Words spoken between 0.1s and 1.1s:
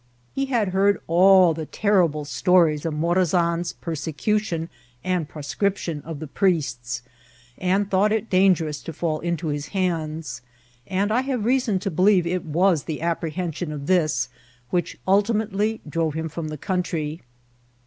He had heard